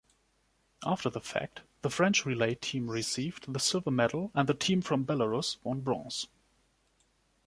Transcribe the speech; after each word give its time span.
After 0.83 1.11
the 1.11 1.21
fact, 1.21 1.61
the 1.83 1.91
French 1.91 2.25
relay 2.25 2.55
team 2.55 2.89
received 2.89 3.53
the 3.53 3.59
silver 3.59 3.91
medal 3.91 4.31
and 4.33 4.49
the 4.49 4.55
team 4.55 4.81
from 4.81 5.05
Belarus 5.05 5.57
won 5.63 5.81
bronze. 5.81 6.25